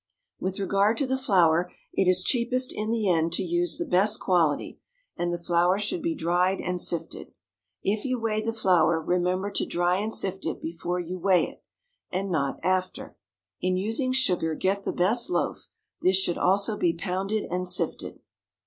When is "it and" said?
11.49-12.31